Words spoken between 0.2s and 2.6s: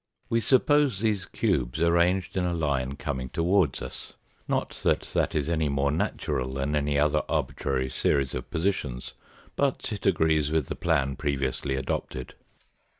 We suppose these cubes arranged in a